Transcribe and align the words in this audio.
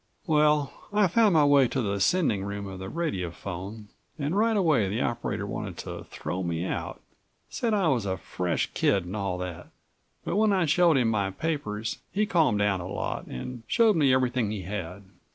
"Well, 0.25 0.73
I 0.91 1.05
found 1.05 1.35
my 1.35 1.45
way 1.45 1.67
to 1.67 1.79
the 1.79 1.99
sending 1.99 2.43
room 2.43 2.65
of 2.65 2.79
the 2.79 2.89
radiophone 2.89 3.89
and 4.17 4.35
right 4.35 4.57
away 4.57 4.89
the 4.89 4.99
operator 4.99 5.45
wanted 5.45 5.77
to 5.85 6.05
throw 6.05 6.41
me 6.41 6.65
out; 6.65 6.99
said 7.51 7.75
I 7.75 7.87
was 7.89 8.07
a 8.07 8.17
fresh 8.17 8.71
kid21 8.73 9.03
and 9.03 9.15
all 9.15 9.37
that. 9.37 9.67
But 10.25 10.37
when 10.37 10.53
I 10.53 10.65
showed 10.65 10.97
him 10.97 11.09
my 11.09 11.29
papers, 11.29 11.99
he 12.11 12.25
calmed 12.25 12.57
down 12.57 12.81
a 12.81 12.87
lot 12.87 13.27
and 13.27 13.61
showed 13.67 13.95
me 13.95 14.11
everything 14.11 14.49
he 14.49 14.63
had. 14.63 15.03